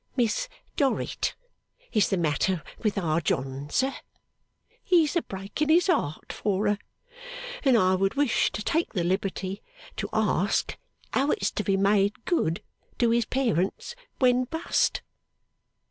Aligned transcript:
'Miss 0.15 0.49
Dorrit 0.77 1.35
is 1.93 2.09
the 2.09 2.17
matter 2.17 2.63
with 2.79 2.97
Our 2.97 3.21
John, 3.21 3.69
sir; 3.69 3.93
he's 4.83 5.15
a 5.15 5.21
breaking 5.21 5.69
his 5.69 5.85
heart 5.85 6.33
for 6.33 6.67
her, 6.67 6.79
and 7.63 7.77
I 7.77 7.93
would 7.93 8.15
wish 8.15 8.51
to 8.53 8.63
take 8.63 8.93
the 8.93 9.03
liberty 9.03 9.61
to 9.97 10.09
ask 10.11 10.75
how 11.13 11.29
it's 11.29 11.51
to 11.51 11.63
be 11.63 11.77
made 11.77 12.25
good 12.25 12.63
to 12.97 13.11
his 13.11 13.25
parents 13.25 13.93
when 14.17 14.45
bust? 14.45 15.03